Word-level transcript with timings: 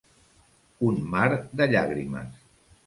Un 0.89 0.97
mar 1.13 1.29
de 1.61 1.69
llàgrimes. 1.75 2.45